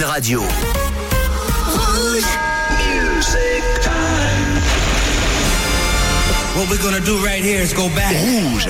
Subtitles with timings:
[0.00, 0.40] Une radio.
[6.54, 8.14] What we're gonna do right here is go back.
[8.24, 8.66] Rouge.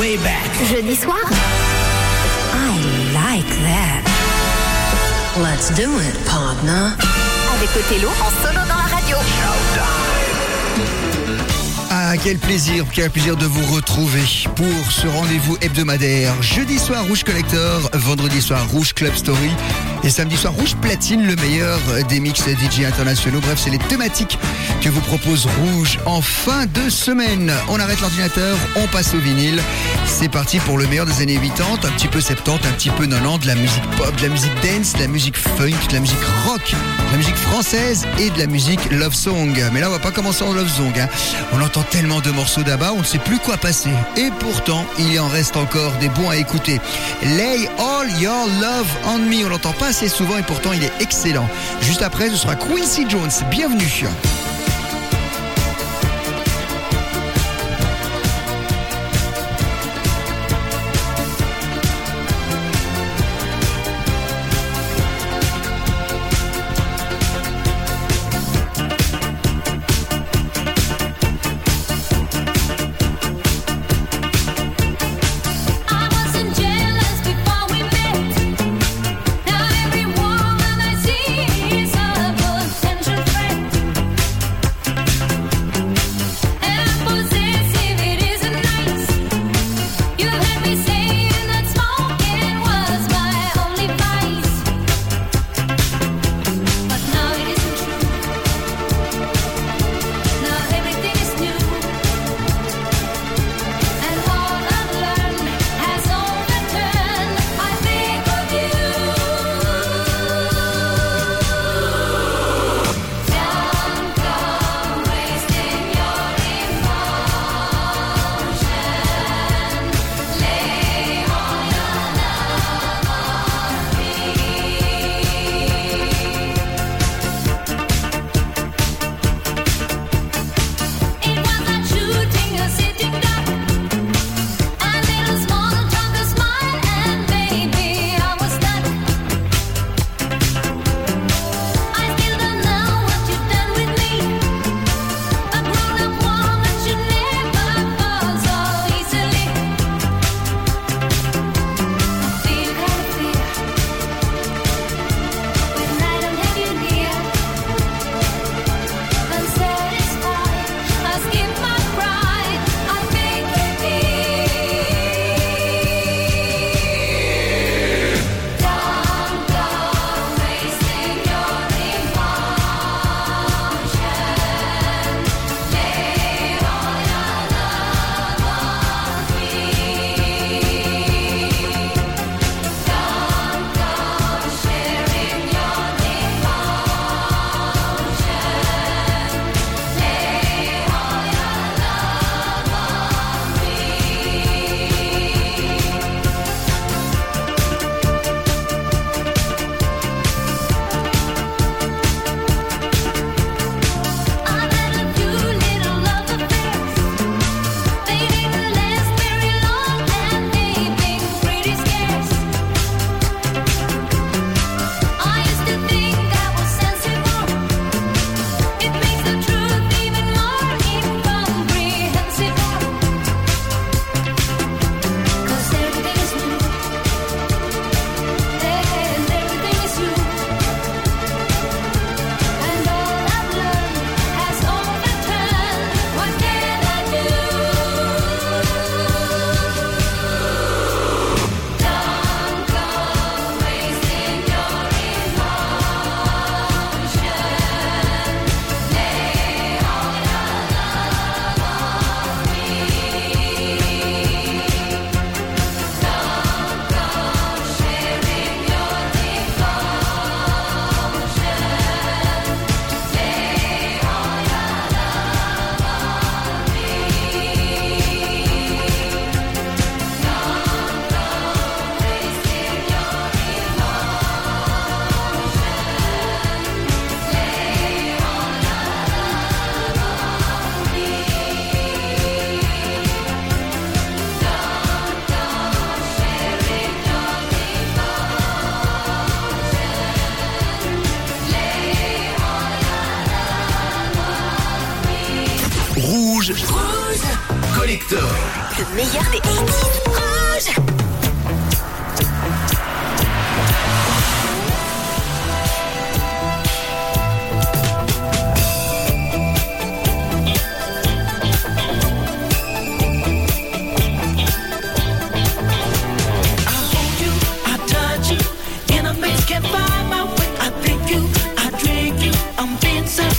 [0.00, 0.50] Way back.
[0.68, 1.22] Jeudi soir?
[2.54, 2.74] I
[3.14, 4.02] like that.
[5.36, 6.96] Let's do it, partner.
[7.54, 9.16] Avec Othello en solo dans la radio.
[11.96, 14.24] Ah, quel plaisir, quel plaisir de vous retrouver
[14.56, 16.34] pour ce rendez-vous hebdomadaire.
[16.42, 19.50] Jeudi soir, Rouge Collector, vendredi soir, Rouge Club Story
[20.04, 23.40] et samedi soir, Rouge Platine, le meilleur des mix DJ internationaux.
[23.40, 24.38] Bref, c'est les thématiques
[24.82, 27.50] que vous propose Rouge en fin de semaine.
[27.70, 29.62] On arrête l'ordinateur, on passe au vinyle.
[30.06, 33.06] C'est parti pour le meilleur des années 80, un petit peu 70, un petit peu
[33.06, 36.00] 90, de la musique pop, de la musique dance, de la musique funk, de la
[36.00, 36.74] musique rock,
[37.06, 39.54] de la musique française et de la musique love song.
[39.72, 40.92] Mais là, on va pas commencer en love song.
[41.00, 41.08] hein.
[41.52, 43.90] On entend tellement de morceaux d'Abba, on ne sait plus quoi passer.
[44.18, 46.78] Et pourtant, il en reste encore des bons à écouter.
[47.22, 50.92] Lay All Your Love on Me, on l'entend pas assez souvent et pourtant il est
[51.00, 51.48] excellent.
[51.80, 53.30] Juste après, ce sera Quincy Jones.
[53.48, 54.08] Bienvenue.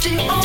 [0.05, 0.44] watching all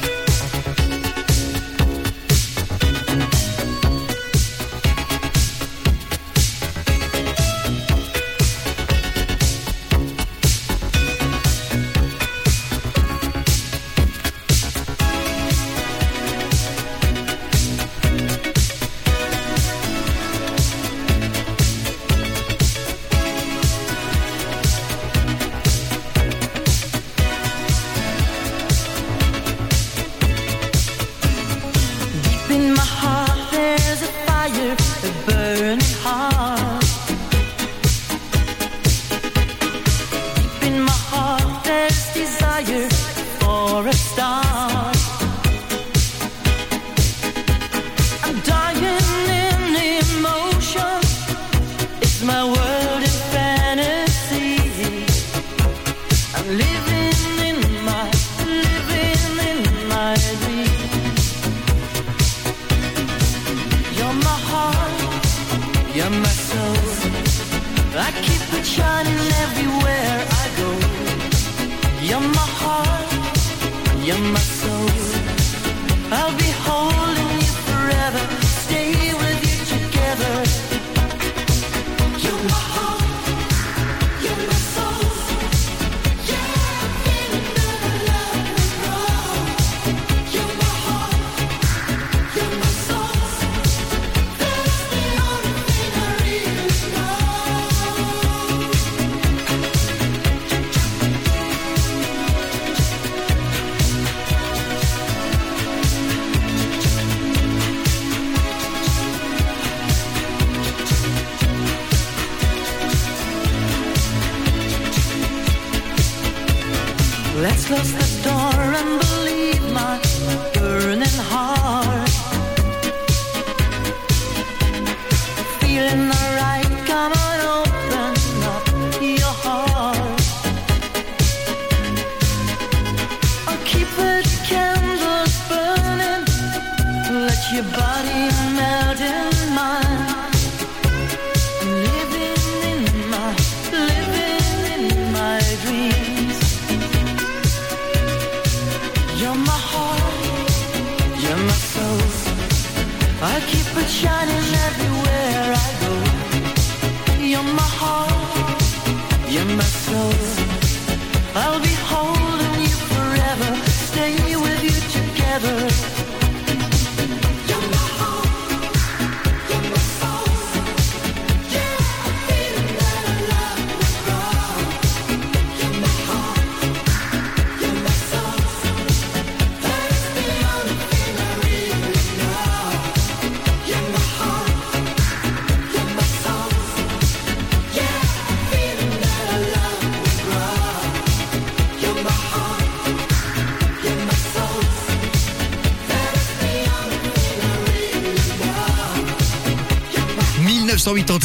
[117.41, 119.20] Let's close the door and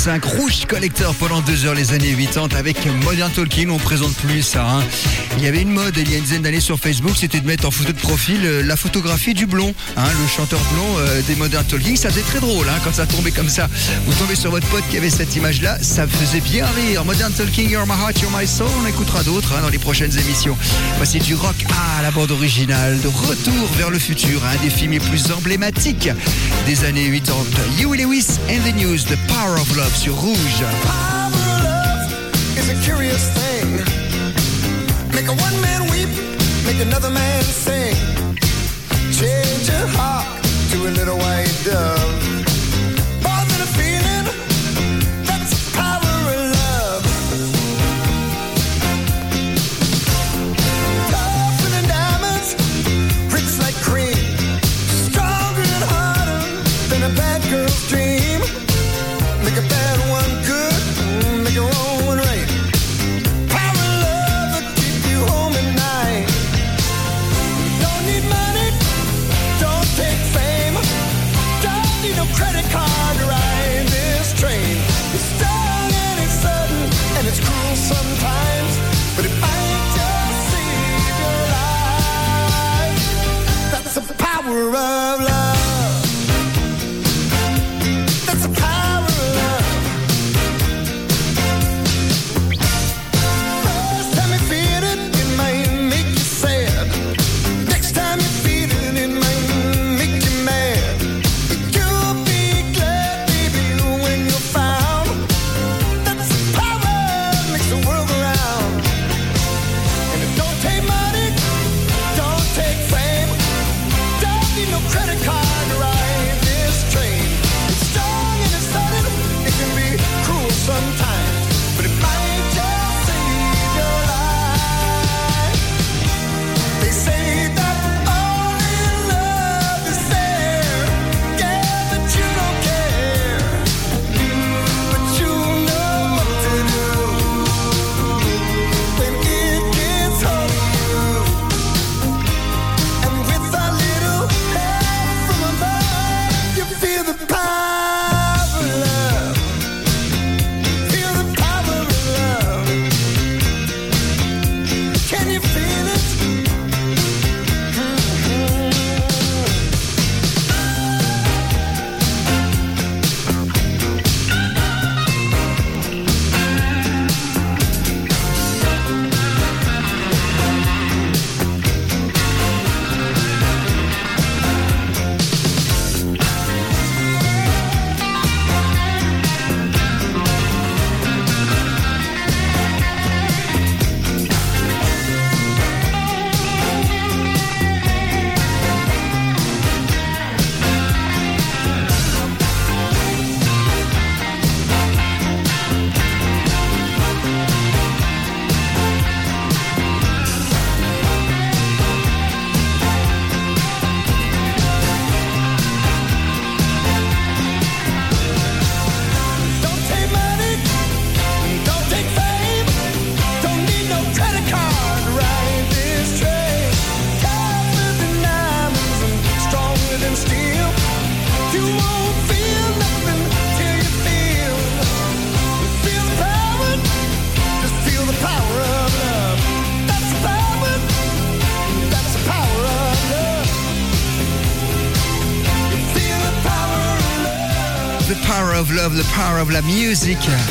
[0.07, 4.43] 1985, Rouge Collector pendant deux heures les années 80 avec Modern Talking, on présente plus
[4.43, 4.65] ça.
[4.65, 4.85] hein.
[5.37, 7.47] Il y avait une mode il y a une dizaine d'années sur Facebook, c'était de
[7.47, 11.23] mettre en photo de profil euh, la photographie du blond, hein, le chanteur blond euh,
[11.27, 11.97] des Modern Talking.
[11.97, 13.69] Ça faisait très drôle hein, quand ça tombait comme ça.
[14.07, 17.05] Vous tombez sur votre pote qui avait cette image-là, ça faisait bien rire.
[17.05, 20.57] Modern Talking, You're My Heart, You're My Soul, on écoutera d'autres dans les prochaines émissions.
[20.99, 21.57] Voici du rock
[22.07, 26.09] la bande originale, de retour vers le futur, un des films les plus emblématiques
[26.65, 27.35] des années 80.
[27.81, 30.37] Huey Lewis and the News, The Power of Love sur Rouge.
[39.11, 39.67] Change
[40.71, 42.46] to a little white dove.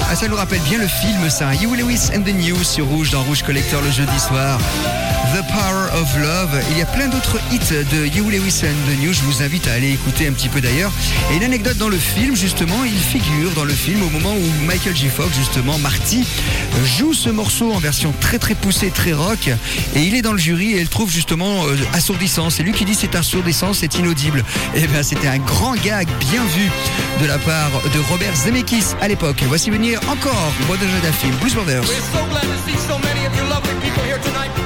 [0.10, 1.54] Ah, ça nous rappelle bien le film, ça.
[1.54, 4.60] You Lewis and the News sur Rouge dans Rouge Collector le jeudi soir.
[5.36, 6.64] The Power of Love.
[6.72, 7.60] Il y a plein d'autres hits
[7.92, 9.12] de Hugh Lewis and the News.
[9.12, 10.94] Je vous invite à aller écouter un petit peu d'ailleurs.
[11.30, 14.66] Et une anecdote dans le film, justement, il figure dans le film au moment où
[14.66, 15.10] Michael J.
[15.10, 16.26] Fox, justement, Marty,
[16.98, 19.50] joue ce morceau en version très très poussée, très rock.
[19.94, 22.50] Et il est dans le jury et il trouve justement euh, assourdissant.
[22.50, 24.42] C'est lui qui dit c'est assourdissant, c'est inaudible.
[24.74, 26.72] Et bien c'était un grand gag bien vu
[27.22, 29.44] de la part de Robert Zemeckis à l'époque.
[29.48, 31.82] Voici venir encore Brothers Jeu Blues Brothers.
[31.82, 34.65] We're so glad to see so many of you lovely people here tonight.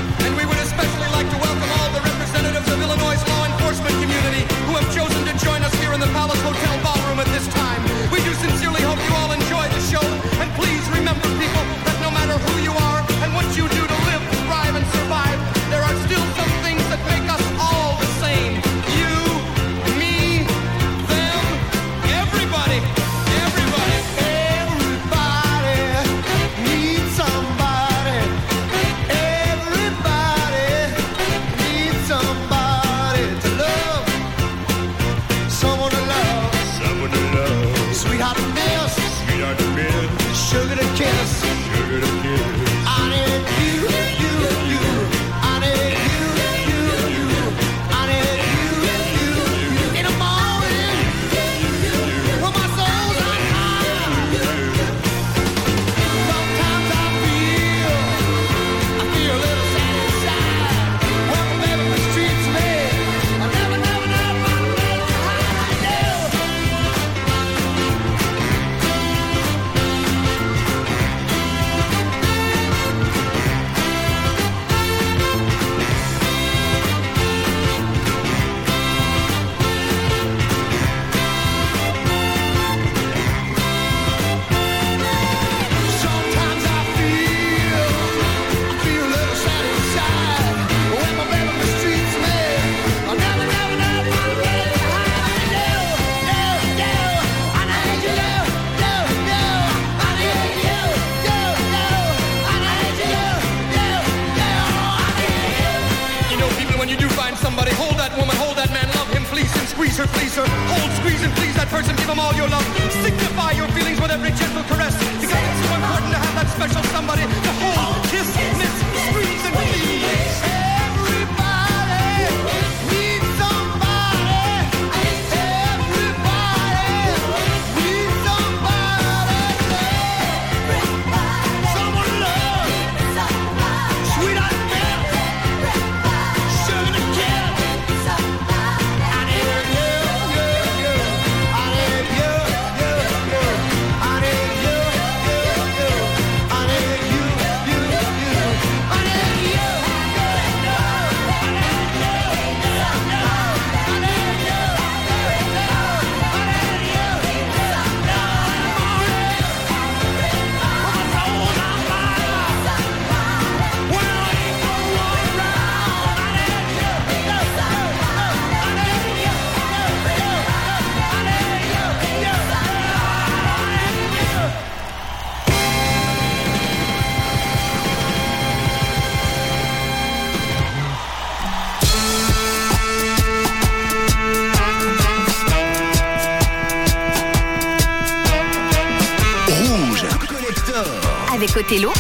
[191.69, 191.93] Tello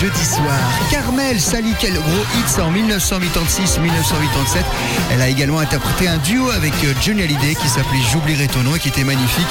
[0.00, 0.58] jeudi soir.
[0.90, 4.62] Carmel Sali, quel gros hits en 1986-1987.
[5.10, 8.74] Elle a également interprété un duo avec euh, Johnny Hallyday qui s'appelait J'oublierai ton nom
[8.76, 9.46] et qui était magnifique.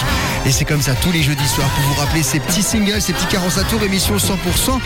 [0.45, 3.13] Et c'est comme ça tous les jeudis soirs pour vous rappeler ces petits singles, ces
[3.13, 4.80] petits 45 tours, émission 100%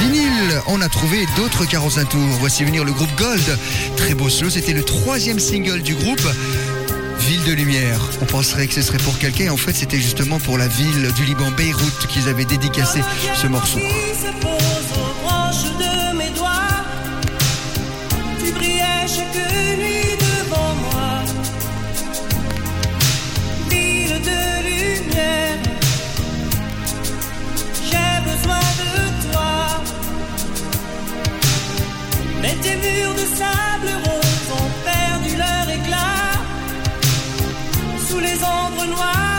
[0.00, 0.62] vinyle.
[0.66, 2.20] On a trouvé d'autres 45 tours.
[2.40, 3.58] Voici venir le groupe Gold.
[3.96, 6.26] Très beau slow, c'était le troisième single du groupe.
[7.20, 8.00] Ville de Lumière.
[8.20, 11.24] On penserait que ce serait pour quelqu'un, en fait c'était justement pour la ville du
[11.24, 13.00] Liban, Beyrouth, qu'ils avaient dédicacé
[13.34, 13.78] ce morceau.
[38.10, 39.29] Tous les ombres noires.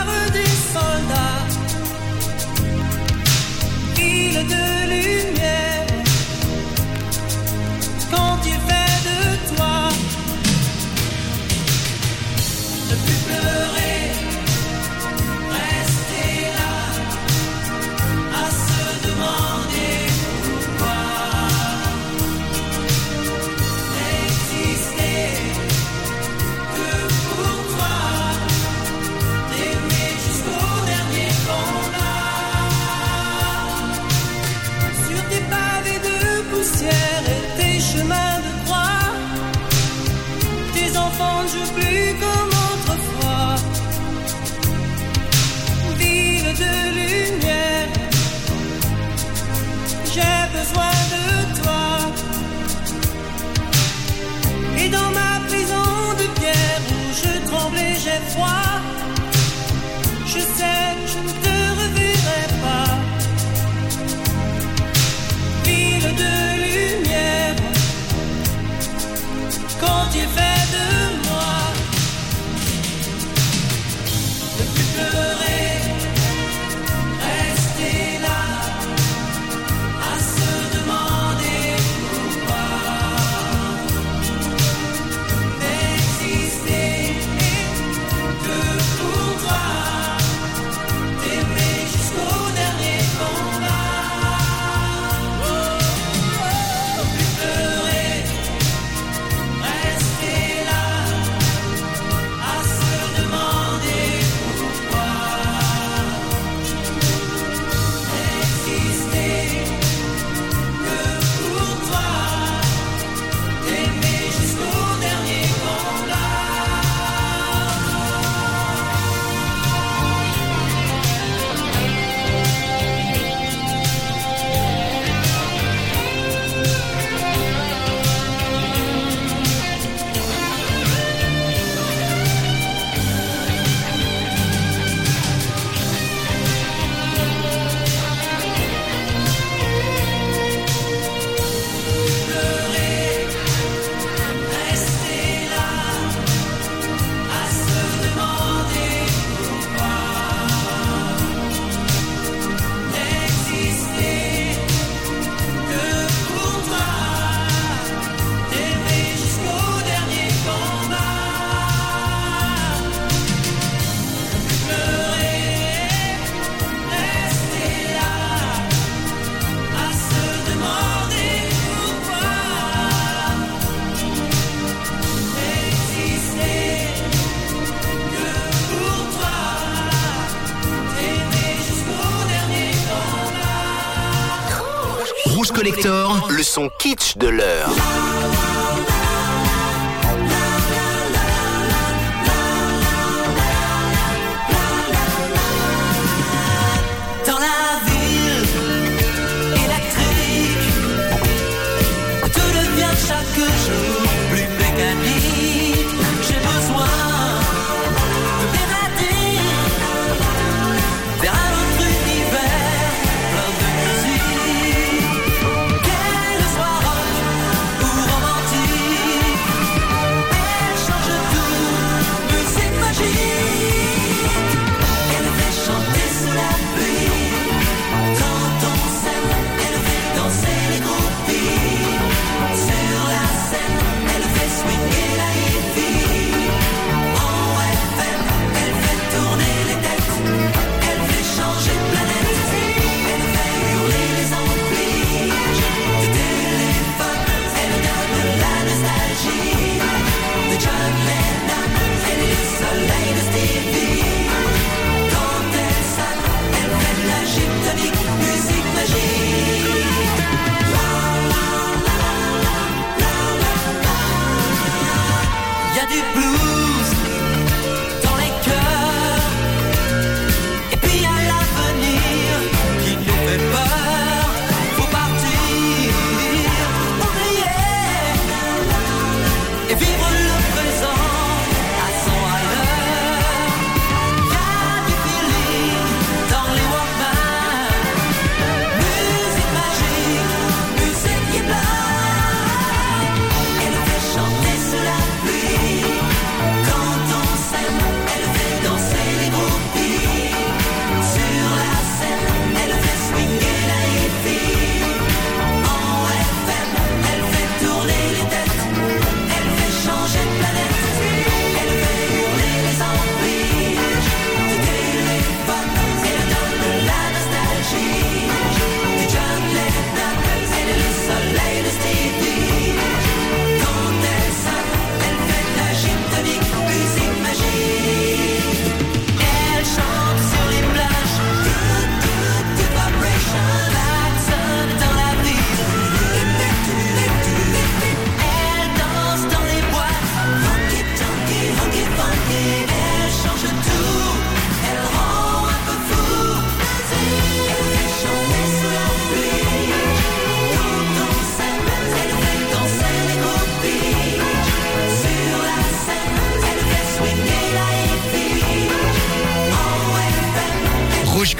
[185.84, 188.11] Le son kitsch de l'heure.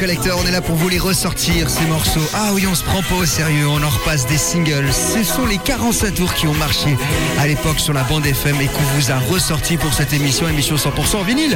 [0.02, 2.28] Collector, on est là pour vous les ressortir, ces morceaux.
[2.34, 4.92] Ah oui, on se prend pas au sérieux, on en repasse des singles.
[4.92, 6.96] Ce sont les 45 tours qui ont marché
[7.38, 10.74] à l'époque sur la bande FM et qu'on vous a ressorti pour cette émission, émission
[10.74, 11.54] 100% vinyle.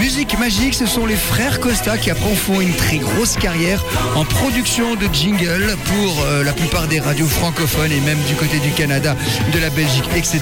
[0.00, 3.84] Musique magique, ce sont les frères Costa qui après font une très grosse carrière
[4.16, 8.58] en production de jingle pour euh, la plupart des radios francophones et même du côté
[8.58, 9.14] du Canada,
[9.52, 10.40] de la Belgique, etc.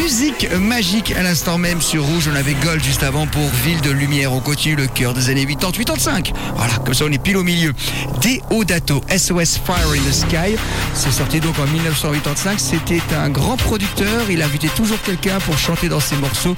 [0.00, 3.90] Musique magique à l'instant même sur Rouge, on avait Gold juste avant pour Ville de
[3.90, 4.32] Lumière.
[4.32, 6.32] On continue le cœur des années 80-85.
[6.56, 7.72] Voilà, comme ça on est pile au milieu.
[8.20, 10.56] Deodato, SOS Fire in the Sky.
[10.94, 12.58] C'est sorti donc en 1985.
[12.60, 14.30] C'était un grand producteur.
[14.30, 16.56] Il invitait toujours quelqu'un pour chanter dans ses morceaux.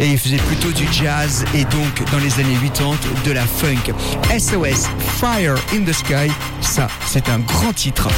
[0.00, 3.92] Et il faisait plutôt du jazz et donc dans les années 80 de la funk.
[4.38, 4.88] SOS
[5.20, 6.30] Fire in the Sky.
[6.60, 8.08] Ça, c'est un grand titre.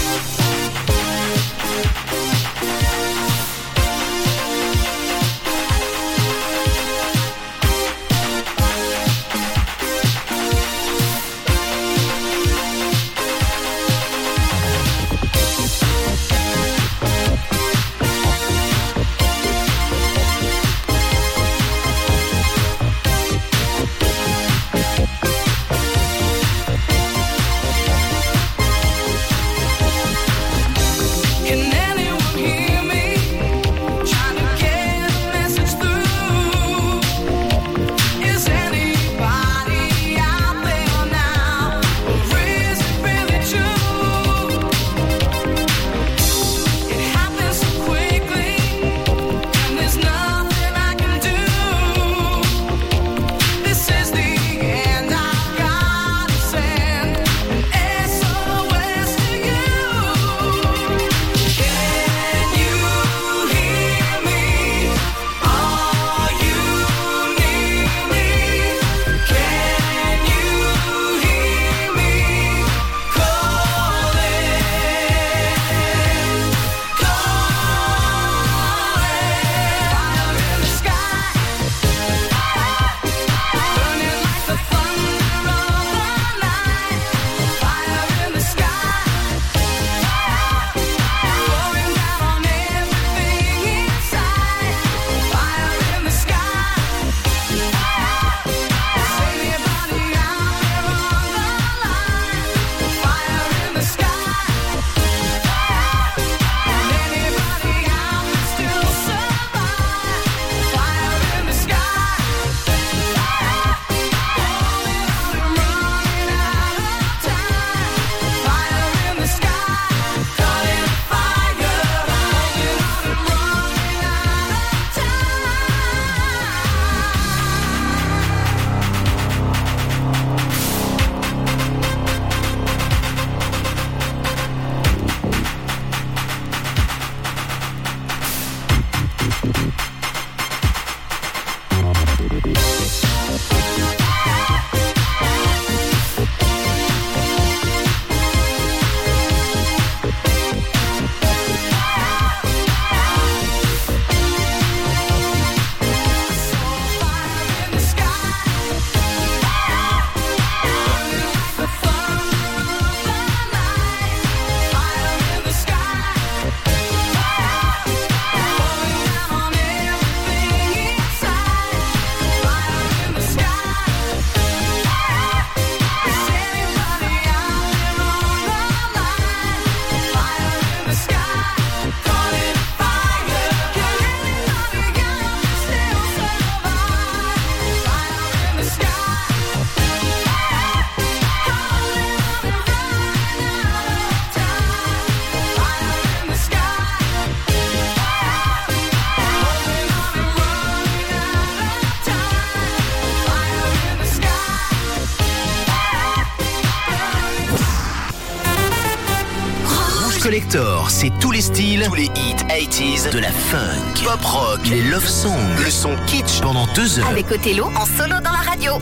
[213.12, 215.32] De la funk, pop rock, les love songs,
[215.64, 217.08] le son kitsch pendant deux heures.
[217.08, 218.72] Avec Othello en solo dans la radio.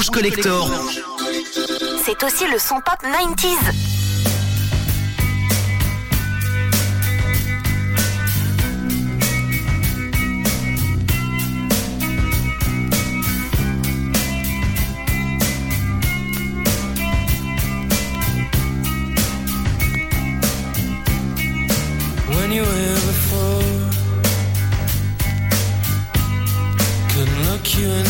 [0.00, 0.70] Rouge Collector.
[2.06, 3.90] C'est aussi le son pop 90s.
[27.80, 28.09] you and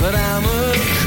[0.00, 0.97] but I'm a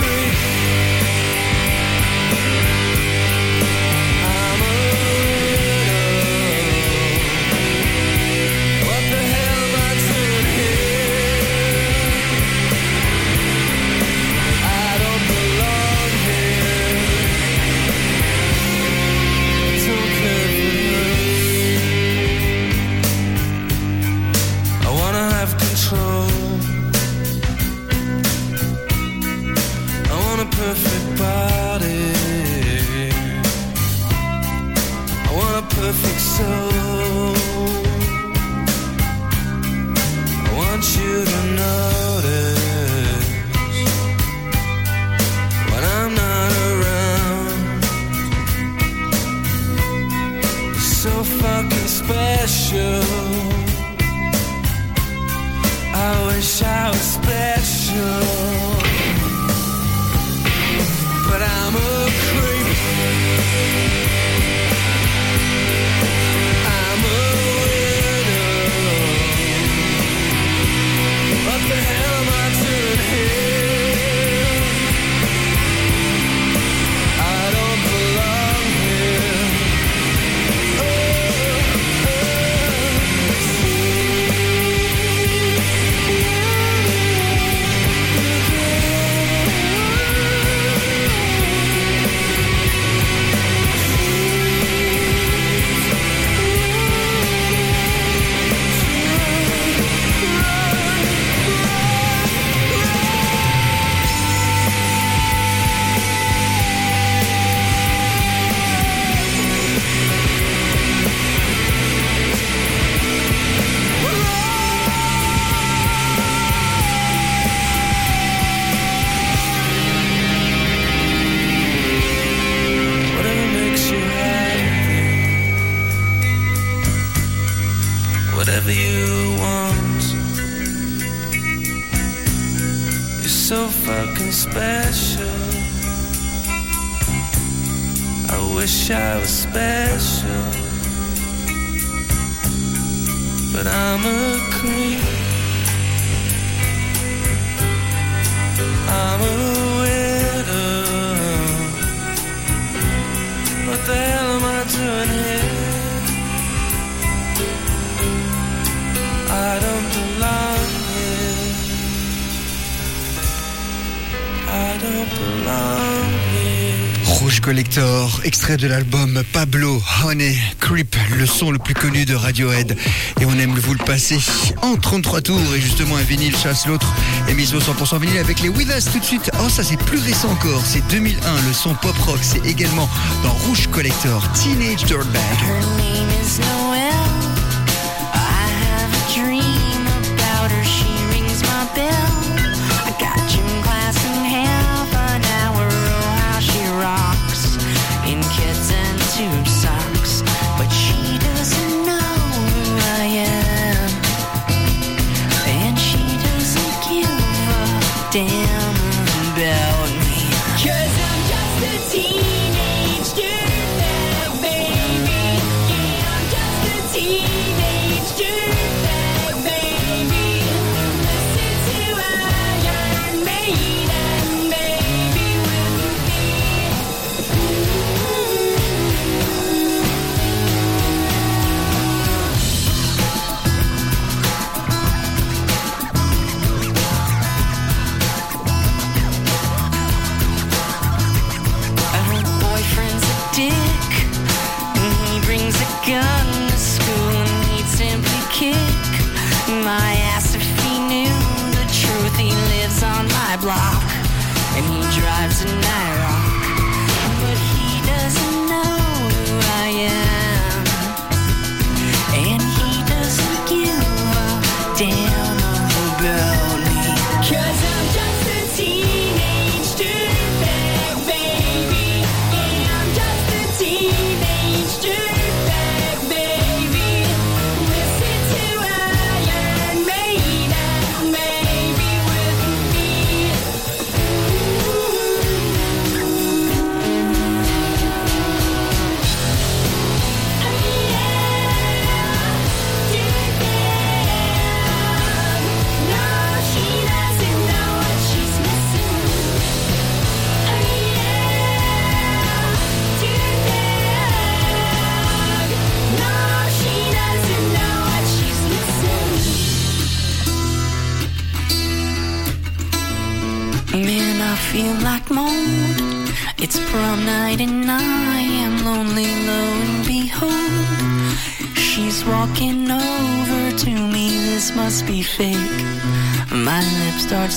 [167.05, 172.76] Rouge Collector, extrait de l'album Pablo Honey Creep, le son le plus connu de Radiohead.
[173.19, 174.17] Et on aime vous le passer
[174.63, 175.55] en 33 tours.
[175.55, 176.91] Et justement, un vinyle chasse l'autre.
[177.30, 179.30] et mise au 100% vinyle avec les With tout de suite.
[179.39, 180.63] Oh, ça c'est plus récent encore.
[180.65, 182.19] C'est 2001, le son pop rock.
[182.22, 182.89] C'est également
[183.24, 185.22] dans Rouge Collector, Teenage Dirtbag.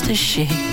[0.07, 0.64] the shit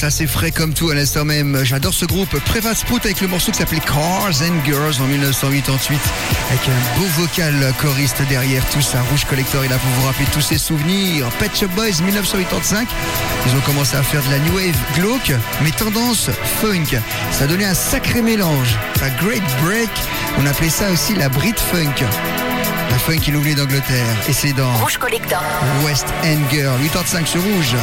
[0.00, 1.62] ça c'est frais comme tout à l'instant même.
[1.62, 6.00] J'adore ce groupe Preva Sprout avec le morceau qui s'appelait Cars and Girls en 1988
[6.48, 9.02] avec un beau vocal choriste derrière tout ça.
[9.10, 11.28] Rouge Collector est là pour vous rappeler tous ses souvenirs.
[11.38, 12.88] Pet Boys 1985.
[13.46, 15.32] Ils ont commencé à faire de la new wave glauque
[15.62, 16.30] mais tendance
[16.62, 16.98] funk.
[17.30, 18.78] Ça donnait un sacré mélange.
[19.02, 19.90] Un great break.
[20.38, 22.06] On appelait ça aussi la Brit Funk.
[22.90, 24.16] La funk inoubliée d'Angleterre.
[24.30, 25.42] Et c'est dans Rouge Collector.
[25.84, 27.76] West End Girl 85 sur Rouge.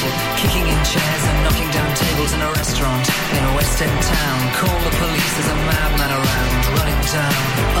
[0.00, 4.02] people kicking in chairs and knocking down tables in a restaurant in a West End
[4.02, 4.52] town.
[4.54, 7.79] Call the police, there's a madman around, running down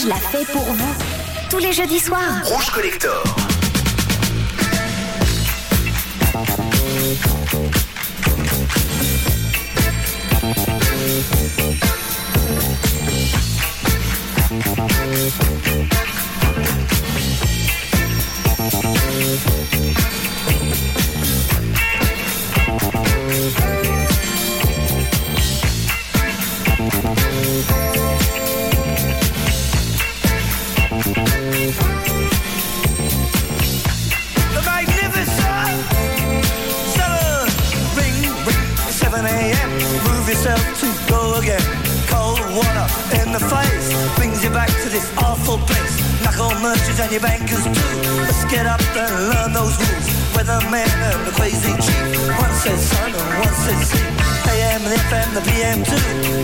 [0.00, 0.94] Rouge l'a fait pour vous.
[1.50, 2.42] Tous les jeudis soirs.
[2.44, 3.49] Rouge Collector.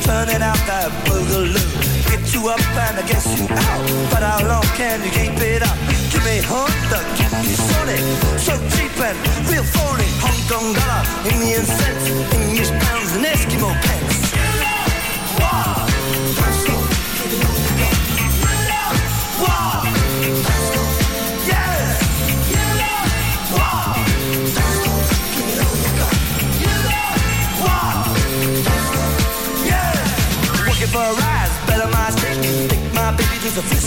[0.02, 1.58] Turning out that boogaloo.
[2.10, 3.80] Get you up and I guess you out.
[4.10, 5.76] But how long can you keep it up?
[6.12, 8.02] Give me Honda, give me Sonic.
[8.38, 9.16] So cheap and
[9.50, 10.08] real phony.
[10.22, 11.02] Hong Kong dollar,
[11.32, 14.32] Indian cents, English pounds and Eskimo pence.
[15.40, 15.86] Wow.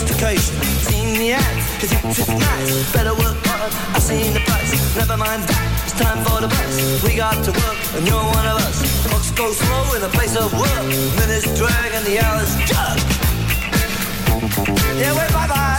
[0.00, 0.56] Sophistication.
[0.88, 2.92] Seen the ads, cause it is nice.
[2.92, 4.72] Better work hard, I've seen the price.
[4.96, 7.02] Never mind that, it's time for the bus.
[7.04, 8.80] We got to work, and you're one of us.
[9.06, 10.84] Clocks go slow in the place of work.
[11.20, 12.96] Minutes drag and the hours jug.
[14.96, 15.78] Yeah, wait, bye bye.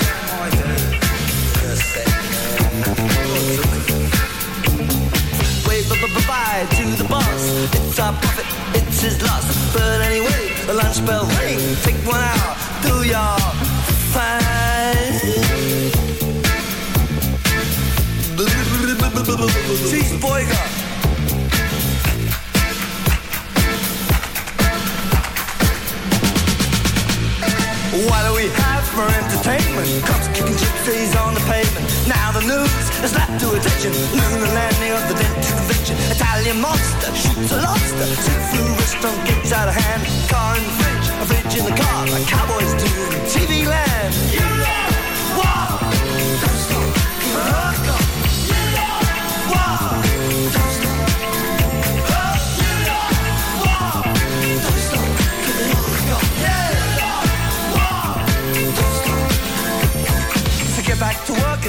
[5.68, 7.44] Wave bye bye bye to the boss.
[7.90, 8.46] It's our profit,
[8.78, 9.48] it's his loss.
[9.74, 11.60] But anyway, the lunch bell ring.
[11.84, 13.71] Take one out, do your
[14.12, 14.52] fine.
[28.08, 29.88] What do we have for entertainment?
[30.34, 31.88] Kicking on the pavement.
[32.08, 33.92] Now the news is not to attention.
[34.12, 35.22] Lunar landing of the.
[36.12, 38.06] Italian monster shoots a lobster.
[38.24, 40.04] Seafood restaurant gets out of hand.
[40.30, 44.14] Car fridge, a fridge in the car, like cowboys do in TV land.
[44.34, 44.86] You know
[45.38, 45.70] what?
[46.42, 46.94] Don't stop.
[48.50, 48.96] You know
[49.52, 49.92] what?
[50.56, 50.98] Don't stop.
[52.62, 53.06] You know
[53.62, 54.02] what?
[54.66, 55.08] Don't stop.
[56.42, 56.72] Yeah.
[58.78, 59.22] Don't stop.
[60.74, 61.62] So get back to work